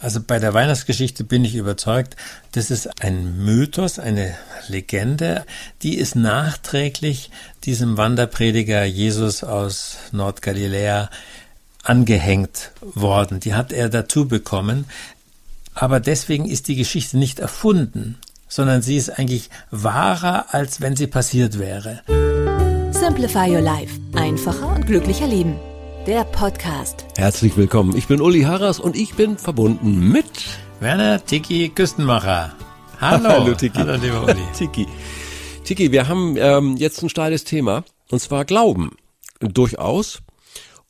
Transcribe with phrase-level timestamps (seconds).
[0.00, 2.14] Also bei der Weihnachtsgeschichte bin ich überzeugt,
[2.52, 4.36] das ist ein Mythos, eine
[4.68, 5.44] Legende,
[5.82, 7.30] die ist nachträglich
[7.64, 11.10] diesem Wanderprediger Jesus aus Nordgaliläa
[11.82, 13.40] angehängt worden.
[13.40, 14.84] Die hat er dazu bekommen.
[15.74, 18.18] Aber deswegen ist die Geschichte nicht erfunden,
[18.48, 22.02] sondern sie ist eigentlich wahrer, als wenn sie passiert wäre.
[22.92, 23.94] Simplify Your Life.
[24.14, 25.56] Einfacher und glücklicher Leben.
[26.08, 27.04] Der Podcast.
[27.18, 27.94] Herzlich willkommen.
[27.94, 30.24] Ich bin Uli Harras und ich bin verbunden mit
[30.80, 32.56] Werner Tiki Küstenmacher.
[32.98, 33.28] Hallo.
[33.28, 33.76] Hallo Tiki.
[33.76, 34.40] Hallo, lieber Uli.
[34.56, 34.86] Tiki.
[35.64, 38.92] Tiki, wir haben ähm, jetzt ein steiles Thema und zwar Glauben.
[39.40, 40.22] Durchaus.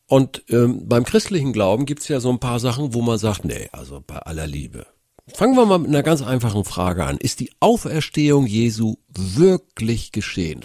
[0.06, 3.68] Und ähm, beim christlichen Glauben gibt's ja so ein paar Sachen, wo man sagt, nee,
[3.72, 4.86] also bei aller Liebe.
[5.34, 7.18] Fangen wir mal mit einer ganz einfachen Frage an.
[7.18, 10.60] Ist die Auferstehung Jesu wirklich geschehen?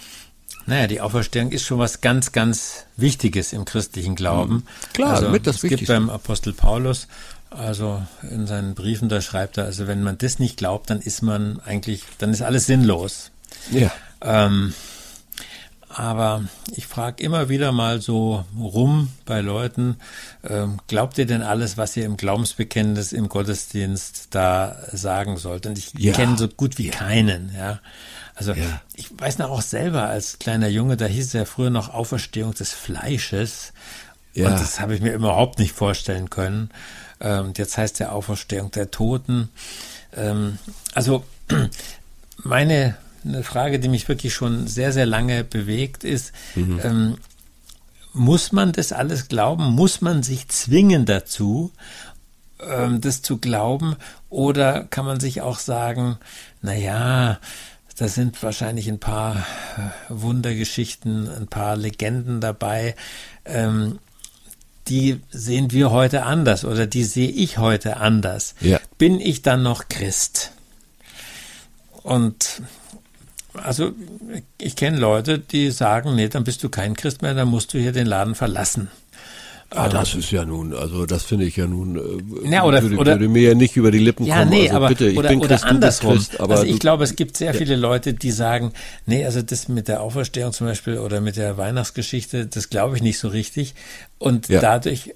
[0.66, 4.66] Naja, die Auferstehung ist schon was ganz, ganz Wichtiges im christlichen Glauben.
[4.94, 7.08] Klar, also, mit das es gibt beim Apostel Paulus,
[7.50, 11.22] also in seinen Briefen, da schreibt er, also wenn man das nicht glaubt, dann ist
[11.22, 13.32] man eigentlich, dann ist alles sinnlos.
[13.72, 13.92] Ja.
[14.22, 14.74] Ähm,
[15.90, 16.44] aber
[16.76, 19.98] ich frage immer wieder mal so rum bei Leuten,
[20.44, 25.68] ähm, glaubt ihr denn alles, was ihr im Glaubensbekenntnis im Gottesdienst da sagen sollt?
[25.68, 26.14] Und ich Ja.
[26.14, 27.80] kenne so gut wie keinen, ja.
[28.36, 28.82] Also Ja.
[28.96, 32.54] ich weiß noch auch selber als kleiner Junge, da hieß es ja früher noch Auferstehung
[32.54, 33.74] des Fleisches.
[34.34, 34.48] Ja.
[34.48, 36.70] Und das habe ich mir überhaupt nicht vorstellen können.
[37.22, 39.50] Ähm, jetzt heißt ja Auferstehung der Toten.
[40.16, 40.58] Ähm,
[40.94, 41.24] also
[42.38, 42.96] meine
[43.26, 47.18] eine Frage, die mich wirklich schon sehr, sehr lange bewegt, ist, ähm,
[48.12, 49.64] muss man das alles glauben?
[49.72, 51.72] Muss man sich zwingen dazu,
[52.60, 53.96] ähm, das zu glauben?
[54.30, 56.18] Oder kann man sich auch sagen,
[56.62, 57.40] na ja,
[57.98, 62.96] da sind wahrscheinlich ein paar äh, Wundergeschichten, ein paar Legenden dabei,
[63.46, 64.00] ähm,
[64.88, 68.56] die sehen wir heute anders oder die sehe ich heute anders.
[68.60, 68.80] Ja.
[68.98, 70.52] Bin ich dann noch Christ?
[72.04, 72.62] Und
[73.54, 73.94] also
[74.58, 77.80] ich kenne Leute, die sagen, nee, dann bist du kein Christ mehr, dann musst du
[77.80, 78.90] hier den Laden verlassen.
[79.76, 81.96] Ah, das ist ja nun, also das finde ich ja nun,
[82.46, 84.50] äh, Ja, oder- würde, oder- würde mir ja nicht über die Lippen Ja, kommen.
[84.52, 86.14] nee, also aber bitte, ich oder, bin oder Christ, bist andersrum.
[86.14, 88.72] Christ, aber also ich glaube, es gibt sehr viele Leute, die sagen,
[89.08, 93.02] nee, also das mit der Auferstehung zum Beispiel oder mit der Weihnachtsgeschichte, das glaube ich
[93.02, 93.74] nicht so richtig.
[94.20, 94.62] Und Ja.
[94.62, 95.14] dadurch,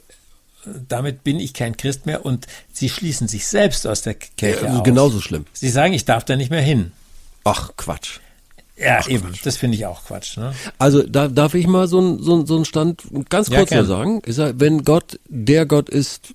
[0.89, 4.67] damit bin ich kein Christ mehr und sie schließen sich selbst aus der Kirche Ja,
[4.67, 4.83] also aus.
[4.85, 5.45] genauso schlimm.
[5.53, 6.91] Sie sagen, ich darf da nicht mehr hin.
[7.43, 8.19] ach Quatsch.
[8.77, 9.33] Ja, eben.
[9.43, 10.37] Das finde ich auch Quatsch.
[10.37, 10.53] Ne?
[10.77, 13.79] Also da darf ich mal so ein so so ein Stand ganz Ja, kurz nur
[13.79, 13.85] gern.
[13.87, 16.33] sagen, ist er, wenn Gott der Gott ist,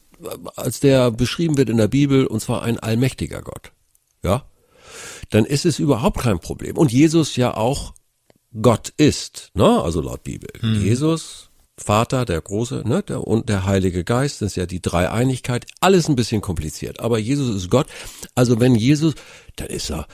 [0.57, 3.71] als der beschrieben wird in der Bibel, und zwar ein allmächtiger Gott,
[4.25, 4.45] ja,
[5.31, 6.77] dann ist es überhaupt kein Problem.
[6.77, 7.95] Und Jesus ja auch
[8.61, 9.81] Gott ist, ne?
[9.83, 10.51] Also laut Bibel.
[10.63, 11.49] Jesus,
[11.79, 13.03] Vater, der Große, ne?
[13.03, 15.65] Der, und der Heilige Geist, das ist ja die Dreieinigkeit.
[15.81, 17.01] Alles ein bisschen kompliziert.
[17.01, 17.87] Aber Jesus ist Gott.
[18.35, 19.15] Also wenn Jesus,
[19.57, 20.07] dann ist er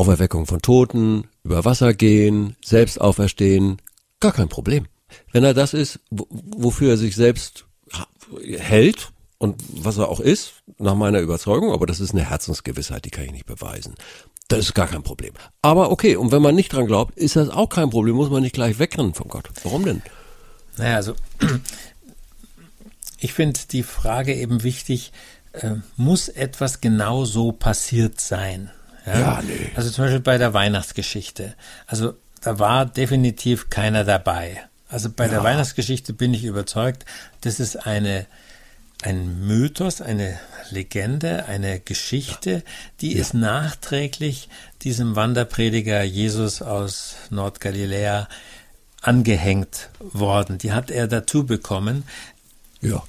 [0.00, 3.80] Auferweckung von Toten, über Wasser gehen, selbst auferstehen,
[4.18, 4.86] gar kein Problem.
[5.30, 7.66] Wenn er das ist, wo- wofür er sich selbst
[8.56, 13.10] hält und was er auch ist, nach meiner Überzeugung, aber das ist eine Herzensgewissheit, die
[13.10, 13.94] kann ich nicht beweisen.
[14.48, 15.32] Das ist gar kein Problem.
[15.62, 18.42] Aber okay, und wenn man nicht dran glaubt, ist das auch kein Problem, muss man
[18.42, 19.48] nicht gleich wegrennen von Gott.
[19.64, 20.02] Warum denn?
[20.78, 21.14] Naja, also
[23.18, 25.12] ich finde die Frage eben wichtig,
[25.52, 28.70] äh, muss etwas genau so passiert sein?
[29.06, 29.70] Ja, nee.
[29.74, 31.54] Also zum Beispiel bei der Weihnachtsgeschichte.
[31.86, 34.62] Also da war definitiv keiner dabei.
[34.88, 37.04] Also bei der Weihnachtsgeschichte bin ich überzeugt,
[37.42, 38.26] das ist eine,
[39.02, 40.38] ein Mythos, eine
[40.70, 42.64] Legende, eine Geschichte,
[43.00, 44.48] die ist nachträglich
[44.82, 48.28] diesem Wanderprediger Jesus aus Nordgaliläa
[49.00, 50.58] angehängt worden.
[50.58, 52.04] Die hat er dazu bekommen.
[52.80, 53.02] Ja.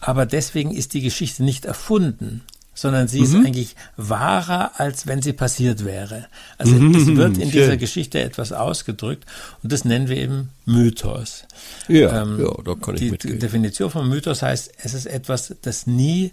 [0.00, 2.42] Aber deswegen ist die Geschichte nicht erfunden,
[2.74, 6.26] sondern sie ist eigentlich wahrer, als wenn sie passiert wäre.
[6.58, 7.76] Also es wird in dieser.
[7.76, 9.24] Geschichte etwas ausgedrückt
[9.62, 11.44] und das nennen wir eben Mythos.
[11.88, 13.38] Ja, Ähm, ja, da kann ich die mitgehen.
[13.38, 16.32] Definition von Mythos heißt, es ist etwas, das nie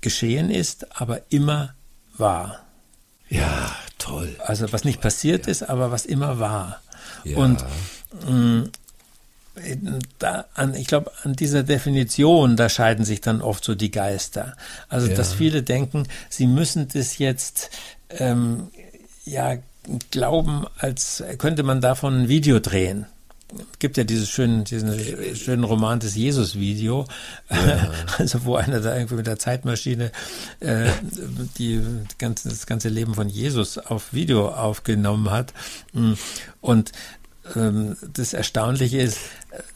[0.00, 1.74] geschehen ist, aber immer
[2.18, 2.60] war.
[3.28, 4.34] Ja, toll.
[4.40, 6.82] Also was nicht passiert ist, aber was immer war.
[7.24, 7.36] Ja.
[7.38, 7.64] Und
[8.28, 8.64] mh,
[10.18, 14.56] da an, ich glaube, an dieser Definition, da scheiden sich dann oft so die Geister.
[14.88, 15.14] Also, ja.
[15.14, 17.70] dass viele denken, sie müssen das jetzt,
[18.10, 18.68] ähm,
[19.24, 19.56] ja,
[20.10, 23.06] glauben, als könnte man davon ein Video drehen
[23.78, 24.98] gibt ja dieses schönen, diesen
[25.36, 27.06] schönen Roman des Jesus-Video,
[27.50, 27.90] ja.
[28.18, 30.10] also wo einer da irgendwie mit der Zeitmaschine
[30.60, 30.88] äh,
[31.58, 31.80] die,
[32.18, 35.52] ganze, das ganze Leben von Jesus auf Video aufgenommen hat.
[36.60, 36.92] Und
[37.44, 39.18] das Erstaunliche ist,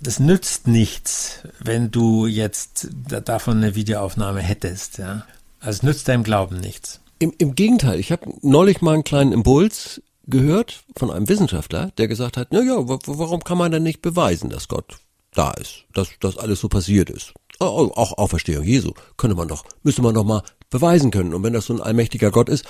[0.01, 2.89] das nützt nichts, wenn du jetzt
[3.25, 4.99] davon eine Videoaufnahme hättest.
[4.99, 5.27] Ja?
[5.61, 7.01] Also es nützt deinem Glauben nichts.
[7.19, 12.09] Im, im Gegenteil, ich habe neulich mal einen kleinen Impuls gehört von einem Wissenschaftler, der
[12.09, 14.99] gesagt hat, na ja, warum kann man denn nicht beweisen, dass Gott
[15.33, 17.33] da ist, dass das alles so passiert ist?
[17.59, 21.33] Auch Auferstehung Jesu könnte man doch, müsste man doch mal beweisen können.
[21.33, 22.67] Und wenn das so ein allmächtiger Gott ist,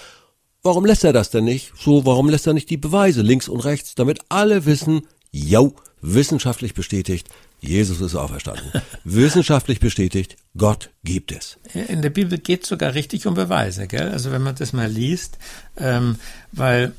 [0.66, 1.72] warum lässt er das denn nicht?
[1.78, 5.62] So, warum lässt er nicht die Beweise links und rechts, damit alle wissen, ja,
[6.02, 7.28] wissenschaftlich bestätigt,
[7.60, 8.70] Jesus ist auferstanden.
[9.04, 11.58] Wissenschaftlich bestätigt, Gott gibt es.
[11.72, 14.10] In der Bibel geht es sogar richtig um Beweise, gell?
[14.10, 15.38] Also wenn man das mal liest,
[15.78, 16.16] ähm,
[16.52, 16.92] weil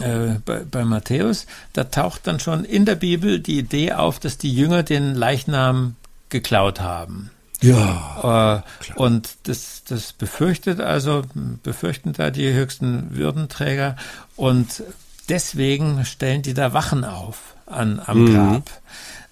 [0.00, 4.38] äh, bei, bei Matthäus, da taucht dann schon in der Bibel die Idee auf, dass
[4.38, 5.96] die Jünger den Leichnam
[6.30, 7.30] geklaut haben.
[7.60, 8.62] Ja.
[8.64, 11.22] Äh, und das, das befürchtet also,
[11.62, 13.96] befürchten da die höchsten Würdenträger
[14.36, 14.82] und
[15.28, 18.34] deswegen stellen die da Wachen auf an, am mhm.
[18.34, 18.70] Grab.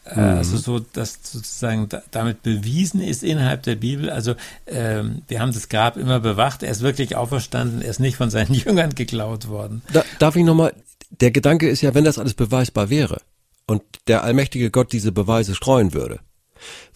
[0.05, 0.37] Äh, mhm.
[0.39, 4.11] Also so, dass sozusagen damit bewiesen ist innerhalb der Bibel.
[4.11, 4.35] Also
[4.67, 6.63] ähm, wir haben das Grab immer bewacht.
[6.63, 7.83] Er ist wirklich auferstanden.
[7.83, 9.83] Er ist nicht von seinen Jüngern geklaut worden.
[9.93, 10.75] Da, darf ich nochmal?
[11.21, 13.21] Der Gedanke ist ja, wenn das alles beweisbar wäre
[13.67, 16.21] und der allmächtige Gott diese Beweise streuen würde,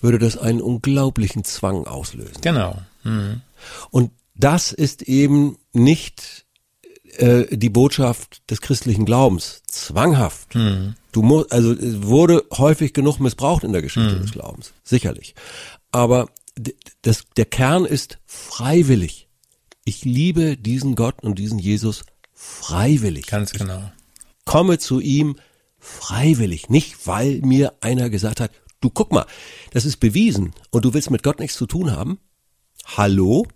[0.00, 2.40] würde das einen unglaublichen Zwang auslösen.
[2.40, 2.80] Genau.
[3.04, 3.42] Mhm.
[3.90, 6.46] Und das ist eben nicht
[7.16, 9.62] äh, die Botschaft des christlichen Glaubens.
[9.66, 10.54] Zwanghaft.
[10.54, 10.94] Mhm.
[11.12, 14.22] Du musst, also es wurde häufig genug missbraucht in der Geschichte mhm.
[14.22, 15.34] des Glaubens, sicherlich.
[15.92, 16.28] Aber
[17.02, 19.28] das, der Kern ist freiwillig.
[19.84, 23.26] Ich liebe diesen Gott und diesen Jesus freiwillig.
[23.26, 23.90] Ganz genau.
[24.38, 25.36] Ich komme zu ihm
[25.78, 29.26] freiwillig, nicht weil mir einer gesagt hat, du guck mal,
[29.72, 32.18] das ist bewiesen und du willst mit Gott nichts zu tun haben.
[32.96, 33.46] Hallo?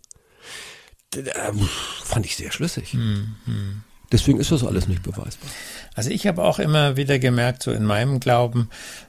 [1.15, 1.69] Ähm,
[2.03, 2.95] fand ich sehr schlüssig.
[2.95, 3.83] Mhm.
[4.13, 5.51] Deswegen ist das alles nicht beweisbar.
[5.95, 8.69] Also ich habe auch immer wieder gemerkt, so in meinem Glauben,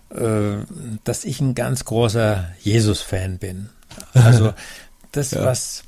[0.09, 0.57] äh,
[1.03, 3.69] dass ich ein ganz großer Jesus-Fan bin.
[4.13, 4.53] Also
[5.11, 5.45] das, ja.
[5.45, 5.83] was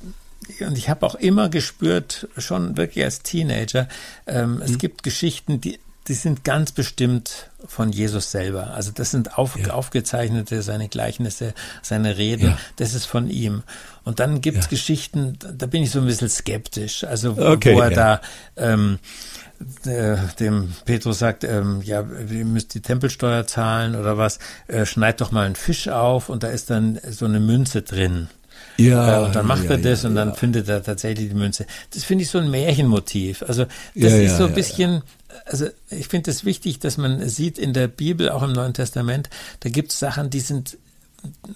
[0.60, 3.88] und ich habe auch immer gespürt, schon wirklich als Teenager,
[4.26, 4.78] ähm, es mhm.
[4.78, 5.78] gibt Geschichten, die,
[6.08, 8.72] die sind ganz bestimmt von Jesus selber.
[8.74, 9.74] Also das sind auf, ja.
[9.74, 12.58] aufgezeichnete, seine Gleichnisse, seine Reden, ja.
[12.76, 13.62] das ist von ihm.
[14.04, 14.70] Und dann gibt's ja.
[14.70, 17.04] Geschichten, da bin ich so ein bisschen skeptisch.
[17.04, 18.20] Also okay, wo er da
[18.56, 18.98] ähm,
[19.84, 24.38] äh, dem Petrus sagt, ähm, ja, ihr müsst die Tempelsteuer zahlen oder was,
[24.68, 28.28] äh, schneid doch mal einen Fisch auf und da ist dann so eine Münze drin.
[28.76, 30.34] Ja, äh, und dann macht ja, er das ja, und dann ja.
[30.34, 31.66] findet er tatsächlich die Münze.
[31.92, 33.42] Das finde ich so ein Märchenmotiv.
[33.42, 35.02] Also das ist so ein bisschen,
[35.46, 38.74] also ich finde es das wichtig, dass man sieht in der Bibel, auch im Neuen
[38.74, 39.28] Testament,
[39.60, 40.78] da gibt es Sachen, die sind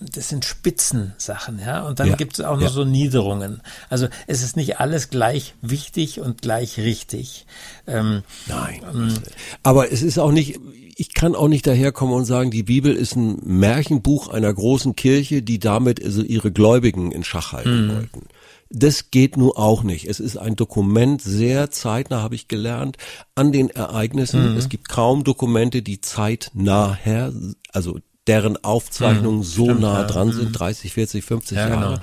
[0.01, 1.83] das sind Spitzensachen, ja.
[1.83, 2.69] Und dann ja, gibt es auch noch ja.
[2.69, 3.63] so Niederungen.
[3.89, 7.47] Also es ist nicht alles gleich wichtig und gleich richtig.
[7.87, 8.83] Ähm, Nein.
[8.93, 9.15] Ähm,
[9.63, 10.59] aber es ist auch nicht,
[10.97, 15.43] ich kann auch nicht daherkommen und sagen, die Bibel ist ein Märchenbuch einer großen Kirche,
[15.43, 17.95] die damit also ihre Gläubigen in Schach halten mhm.
[17.95, 18.27] wollten.
[18.75, 20.09] Das geht nur auch nicht.
[20.09, 22.97] Es ist ein Dokument sehr zeitnah, habe ich gelernt,
[23.35, 24.53] an den Ereignissen.
[24.53, 24.57] Mhm.
[24.57, 27.33] Es gibt kaum Dokumente, die zeitnah her,
[27.71, 30.35] also deren Aufzeichnungen mhm, so stimmt, nah dran ja.
[30.35, 32.01] sind, 30, 40, 50 ja, Jahre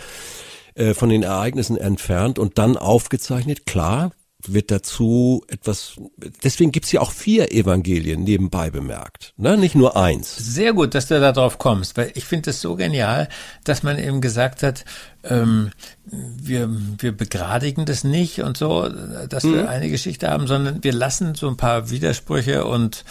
[0.75, 0.89] genau.
[0.89, 3.65] äh, von den Ereignissen entfernt und dann aufgezeichnet.
[3.65, 4.11] Klar,
[4.47, 5.95] wird dazu etwas,
[6.43, 9.57] deswegen gibt's ja auch vier Evangelien nebenbei bemerkt, ne?
[9.57, 10.35] nicht nur eins.
[10.37, 13.27] Sehr gut, dass du da drauf kommst, weil ich finde es so genial,
[13.65, 14.85] dass man eben gesagt hat,
[15.25, 15.71] ähm,
[16.05, 16.69] wir,
[16.99, 18.87] wir begradigen das nicht und so,
[19.27, 19.53] dass mhm.
[19.53, 23.03] wir eine Geschichte haben, sondern wir lassen so ein paar Widersprüche und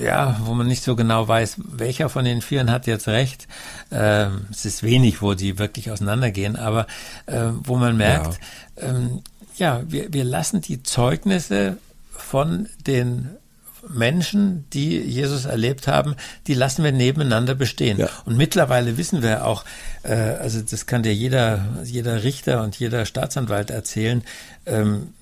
[0.00, 3.48] ja, wo man nicht so genau weiß, welcher von den Vieren hat jetzt recht.
[3.92, 6.86] Ähm, es ist wenig, wo die wirklich auseinandergehen, aber
[7.26, 8.40] äh, wo man merkt,
[8.80, 8.88] ja.
[8.88, 9.22] ähm,
[9.60, 11.76] ja, wir, wir lassen die Zeugnisse
[12.10, 13.28] von den
[13.88, 17.98] Menschen, die Jesus erlebt haben, die lassen wir nebeneinander bestehen.
[17.98, 18.08] Ja.
[18.24, 19.64] Und mittlerweile wissen wir auch,
[20.02, 24.22] äh, also das kann dir jeder, jeder Richter und jeder Staatsanwalt erzählen,
[24.66, 25.14] ähm,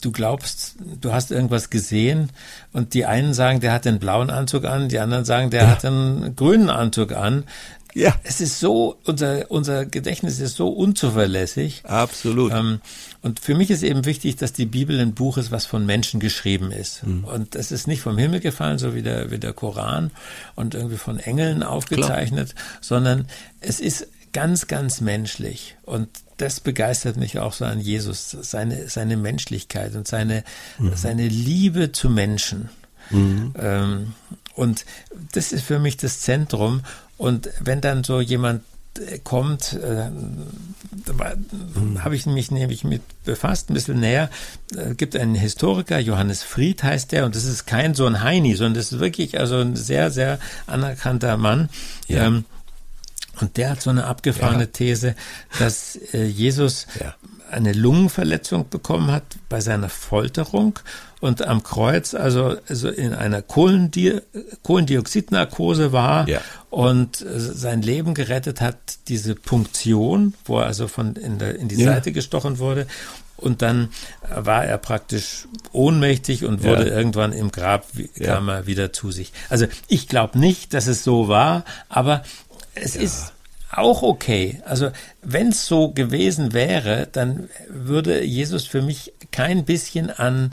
[0.00, 2.30] du glaubst, du hast irgendwas gesehen
[2.72, 5.70] und die einen sagen, der hat den blauen Anzug an, die anderen sagen, der ja.
[5.70, 7.44] hat einen grünen Anzug an.
[7.94, 8.14] Ja.
[8.22, 11.82] Es ist so, unser, unser Gedächtnis ist so unzuverlässig.
[11.84, 12.52] Absolut.
[12.52, 12.80] Ähm,
[13.22, 16.20] und für mich ist eben wichtig, dass die Bibel ein Buch ist, was von Menschen
[16.20, 17.04] geschrieben ist.
[17.04, 17.24] Mhm.
[17.24, 20.10] Und es ist nicht vom Himmel gefallen, so wie der, wie der Koran
[20.54, 22.78] und irgendwie von Engeln aufgezeichnet, Klar.
[22.80, 23.28] sondern
[23.60, 25.76] es ist ganz, ganz menschlich.
[25.82, 30.44] Und das begeistert mich auch so an Jesus, seine, seine Menschlichkeit und seine,
[30.78, 30.92] mhm.
[30.94, 32.68] seine Liebe zu Menschen.
[33.10, 33.54] Mhm.
[33.58, 34.12] Ähm,
[34.54, 34.84] und
[35.32, 36.82] das ist für mich das Zentrum.
[37.18, 38.62] Und wenn dann so jemand
[38.98, 42.02] äh, kommt, äh, mhm.
[42.02, 44.30] habe ich mich nämlich mit befasst, ein bisschen näher.
[44.74, 48.54] Es gibt einen Historiker, Johannes Fried heißt der, und das ist kein so ein Heini,
[48.54, 51.68] sondern das ist wirklich also ein sehr, sehr anerkannter Mann.
[52.06, 52.26] Ja.
[52.26, 52.44] Ähm,
[53.40, 54.66] und der hat so eine abgefahrene ja.
[54.66, 55.14] These,
[55.58, 57.14] dass äh, Jesus ja.
[57.50, 60.78] Eine Lungenverletzung bekommen hat bei seiner Folterung
[61.20, 66.40] und am Kreuz also, also in einer Kohlendioxidnarkose Kohlendioxidnarkose war ja.
[66.70, 68.76] und äh, sein Leben gerettet hat,
[69.08, 71.92] diese Punktion, wo er also von in, der, in die ja.
[71.92, 72.86] Seite gestochen wurde.
[73.36, 73.90] Und dann
[74.34, 76.96] war er praktisch ohnmächtig und wurde ja.
[76.96, 77.86] irgendwann im Grab,
[78.20, 79.32] kam er wieder zu sich.
[79.48, 82.24] Also ich glaube nicht, dass es so war, aber
[82.74, 83.32] es ist
[83.70, 84.62] auch okay.
[84.64, 84.90] Also
[85.22, 90.52] wenn es so gewesen wäre, dann würde Jesus für mich kein bisschen an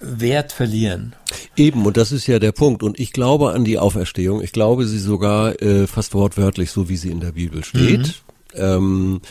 [0.00, 1.14] Wert verlieren.
[1.56, 2.82] Eben, und das ist ja der Punkt.
[2.82, 4.42] Und ich glaube an die Auferstehung.
[4.42, 8.22] Ich glaube sie sogar äh, fast wortwörtlich, so wie sie in der Bibel steht.
[8.54, 8.60] Mhm.
[8.60, 9.28] Ähm, äh,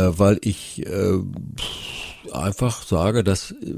[0.00, 1.18] weil ich äh,
[2.32, 3.74] einfach sage, dass äh,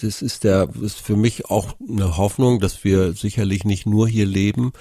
[0.00, 4.26] das ist der ist für mich auch eine Hoffnung, dass wir sicherlich nicht nur hier
[4.26, 4.72] leben,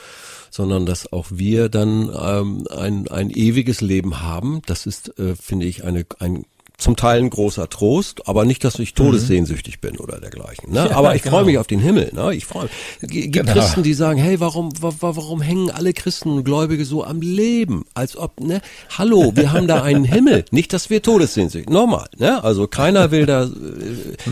[0.50, 4.62] sondern dass auch wir dann ähm, ein ein ewiges Leben haben.
[4.66, 6.46] Das ist, äh, finde ich, eine ein
[6.80, 10.72] zum Teil ein großer Trost, aber nicht, dass ich todessehnsüchtig bin oder dergleichen.
[10.74, 10.80] Ne?
[10.90, 11.36] Ja, aber ich genau.
[11.36, 12.12] freue mich auf den Himmel.
[12.14, 12.34] Ne?
[12.34, 12.72] Ich freue mich.
[13.12, 13.52] Gibt genau.
[13.52, 17.84] Christen, die sagen, hey, warum, warum hängen alle Christen und Gläubige so am Leben?
[17.94, 18.62] Als ob, ne?
[18.98, 20.46] Hallo, wir haben da einen Himmel.
[20.52, 21.70] Nicht, dass wir todessehnsüchtig.
[21.70, 22.08] Normal.
[22.18, 22.42] Ne?
[22.44, 23.44] Also keiner will da.
[23.44, 23.50] Äh,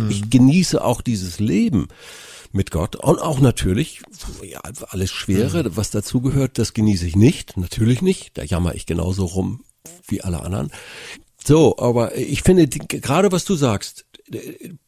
[0.10, 1.90] ich genieße auch dieses Leben
[2.54, 4.02] mit Gott und auch natürlich
[4.42, 8.38] ja, alles Schwere, was dazugehört, das genieße ich nicht, natürlich nicht.
[8.38, 9.64] Da jammer ich genauso rum
[10.08, 10.72] wie alle anderen.
[11.48, 14.06] So, aber ich finde, gerade was du sagst,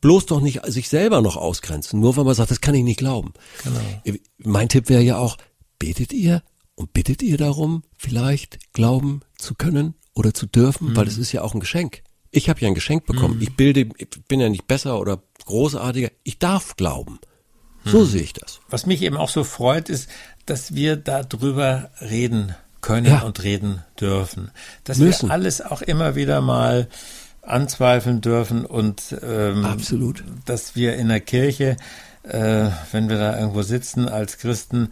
[0.01, 2.99] bloß doch nicht sich selber noch ausgrenzen, nur weil man sagt, das kann ich nicht
[2.99, 3.33] glauben.
[3.63, 4.19] Genau.
[4.39, 5.37] Mein Tipp wäre ja auch,
[5.79, 6.43] betet ihr
[6.75, 10.95] und bittet ihr darum, vielleicht glauben zu können oder zu dürfen, mhm.
[10.97, 12.03] weil es ist ja auch ein Geschenk.
[12.29, 13.37] Ich habe ja ein Geschenk bekommen.
[13.37, 13.41] Mhm.
[13.41, 16.11] Ich bilde, ich bin ja nicht besser oder großartiger.
[16.25, 17.19] Ich darf glauben.
[17.85, 18.05] So mhm.
[18.05, 18.59] sehe ich das.
[18.69, 20.09] Was mich eben auch so freut, ist,
[20.45, 23.21] dass wir darüber reden können ja.
[23.21, 24.51] und reden dürfen.
[24.83, 25.29] Dass Müssen.
[25.29, 26.87] wir alles auch immer wieder mal
[27.41, 30.23] anzweifeln dürfen und ähm, Absolut.
[30.45, 31.77] dass wir in der Kirche,
[32.23, 34.89] äh, wenn wir da irgendwo sitzen als Christen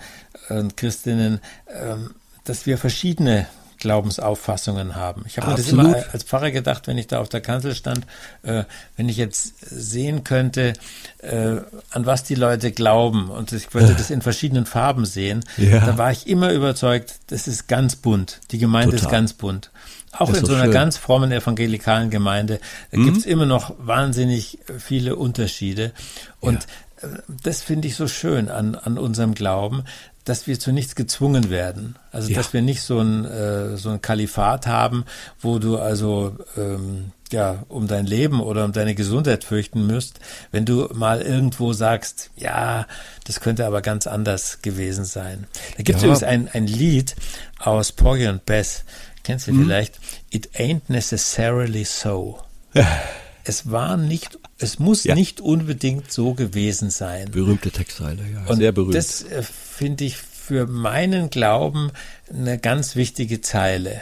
[0.49, 1.95] und Christinnen, äh,
[2.43, 3.47] dass wir verschiedene
[3.77, 5.23] Glaubensauffassungen haben.
[5.27, 8.05] Ich habe mir das immer als Pfarrer gedacht, wenn ich da auf der Kanzel stand,
[8.43, 8.63] äh,
[8.95, 10.73] wenn ich jetzt sehen könnte,
[11.19, 11.57] äh,
[11.91, 15.79] an was die Leute glauben und ich wollte das in verschiedenen Farben sehen, ja.
[15.79, 18.39] da war ich immer überzeugt, das ist ganz bunt.
[18.51, 19.05] Die Gemeinde Total.
[19.05, 19.71] ist ganz bunt.
[20.11, 20.73] Auch in so einer schön.
[20.73, 22.59] ganz frommen evangelikalen Gemeinde
[22.91, 23.05] mhm.
[23.05, 25.91] gibt es immer noch wahnsinnig viele Unterschiede.
[26.39, 26.63] Und
[27.01, 27.09] ja.
[27.09, 29.83] Äh, das finde ich so schön an, an unserem Glauben,
[30.27, 31.95] dass wir zu nichts gezwungen werden.
[32.11, 32.35] Also ja.
[32.35, 35.05] dass wir nicht so ein, äh, so ein Kalifat haben,
[35.39, 40.19] wo du also ähm, ja um dein Leben oder um deine Gesundheit fürchten müsst,
[40.51, 42.87] wenn du mal irgendwo sagst, ja,
[43.23, 45.47] das könnte aber ganz anders gewesen sein.
[45.77, 46.09] Da gibt es ja.
[46.09, 47.15] übrigens ein, ein Lied
[47.59, 48.83] aus Porgy und Bess,
[49.23, 49.63] kennst du mhm.
[49.63, 49.99] vielleicht?
[50.29, 52.39] It ain't necessarily so.
[53.45, 55.15] es war nicht, es muss ja.
[55.15, 57.31] nicht unbedingt so gewesen sein.
[57.31, 58.95] Berühmte Textzeile, ja, Und sehr berühmt.
[58.95, 59.43] Das äh,
[59.77, 61.91] finde ich für meinen Glauben
[62.29, 64.01] eine ganz wichtige Zeile.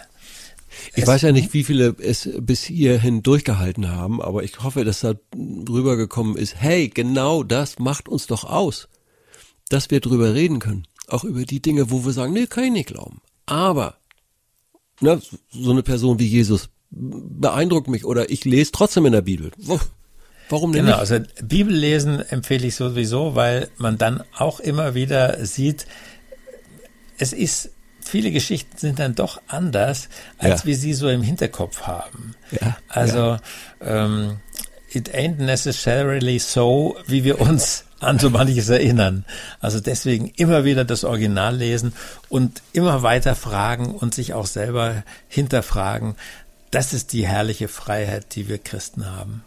[0.96, 4.86] Ich es, weiß ja nicht, wie viele es bis hierhin durchgehalten haben, aber ich hoffe,
[4.86, 8.88] dass da rübergekommen ist, hey, genau das macht uns doch aus,
[9.70, 10.88] dass wir drüber reden können.
[11.08, 13.22] Auch über die Dinge, wo wir sagen, nee, kann ich nicht glauben.
[13.46, 13.98] Aber,
[15.02, 19.52] ne, so eine Person wie Jesus beeindruckt mich oder ich lese trotzdem in der Bibel.
[20.50, 21.12] Warum denn genau, nicht?
[21.12, 25.86] also Bibellesen empfehle ich sowieso, weil man dann auch immer wieder sieht,
[27.18, 27.72] es ist,
[28.02, 30.68] viele Geschichten sind dann doch anders, als ja.
[30.68, 32.36] wir sie so im Hinterkopf haben.
[32.52, 33.40] Ja, also, ja.
[33.82, 34.38] Ähm,
[34.92, 39.26] it ain't necessarily so, wie wir uns an so manches erinnern.
[39.60, 41.94] Also deswegen immer wieder das Original lesen
[42.30, 46.16] und immer weiter fragen und sich auch selber hinterfragen.
[46.72, 49.44] Das ist die herrliche Freiheit, die wir Christen haben.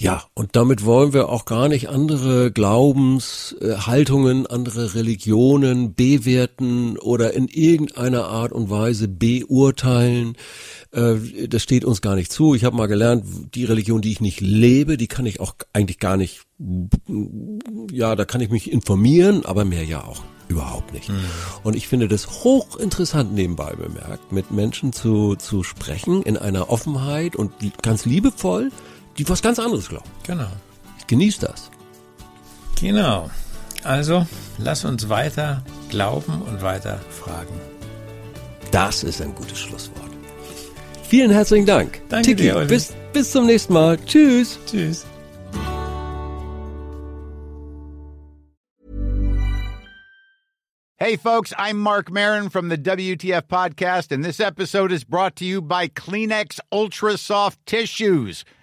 [0.00, 7.48] Ja, und damit wollen wir auch gar nicht andere Glaubenshaltungen, andere Religionen bewerten oder in
[7.48, 10.38] irgendeiner Art und Weise beurteilen.
[10.92, 12.54] Äh, das steht uns gar nicht zu.
[12.54, 15.98] Ich habe mal gelernt, die Religion, die ich nicht lebe, die kann ich auch eigentlich
[15.98, 16.46] gar nicht,
[17.92, 21.10] ja, da kann ich mich informieren, aber mehr ja auch überhaupt nicht.
[21.10, 21.20] Mhm.
[21.62, 27.36] Und ich finde das hochinteressant nebenbei bemerkt, mit Menschen zu, zu sprechen in einer Offenheit
[27.36, 27.52] und
[27.82, 28.70] ganz liebevoll
[29.20, 30.08] die was ganz anderes glauben.
[30.26, 30.48] Genau.
[30.98, 31.70] Ich genieße das.
[32.80, 33.30] Genau.
[33.84, 37.60] Also, lass uns weiter glauben und weiter fragen.
[38.70, 40.10] Das ist ein gutes Schlusswort.
[41.02, 42.00] Vielen herzlichen Dank.
[42.08, 43.98] Danke Tiki, dir, bis, bis zum nächsten Mal.
[44.06, 44.58] Tschüss.
[44.66, 45.04] Tschüss.
[50.96, 55.44] Hey, folks, I'm Mark Marin from the WTF Podcast, and this episode is brought to
[55.44, 58.44] you by Kleenex Ultra Soft Tissues